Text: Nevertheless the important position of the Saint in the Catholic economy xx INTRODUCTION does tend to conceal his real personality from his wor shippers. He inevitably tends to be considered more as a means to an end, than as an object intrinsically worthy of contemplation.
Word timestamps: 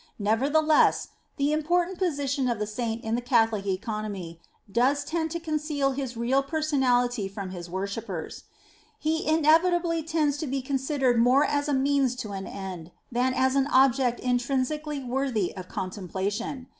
Nevertheless 0.17 1.09
the 1.37 1.53
important 1.53 1.99
position 1.99 2.49
of 2.49 2.57
the 2.57 2.65
Saint 2.65 3.03
in 3.03 3.13
the 3.13 3.21
Catholic 3.21 3.67
economy 3.67 4.39
xx 4.41 4.41
INTRODUCTION 4.69 4.71
does 4.73 5.03
tend 5.05 5.29
to 5.29 5.39
conceal 5.39 5.91
his 5.91 6.17
real 6.17 6.41
personality 6.41 7.27
from 7.27 7.51
his 7.51 7.69
wor 7.69 7.85
shippers. 7.85 8.45
He 8.97 9.23
inevitably 9.27 10.01
tends 10.01 10.37
to 10.37 10.47
be 10.47 10.63
considered 10.63 11.19
more 11.21 11.45
as 11.45 11.69
a 11.69 11.73
means 11.75 12.15
to 12.15 12.31
an 12.31 12.47
end, 12.47 12.89
than 13.11 13.35
as 13.35 13.53
an 13.55 13.67
object 13.67 14.19
intrinsically 14.21 15.03
worthy 15.03 15.55
of 15.55 15.67
contemplation. 15.69 16.65